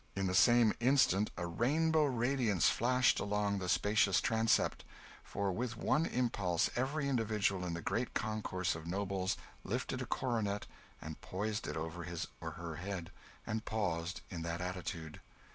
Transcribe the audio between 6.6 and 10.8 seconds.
every individual in the great concourse of nobles lifted a coronet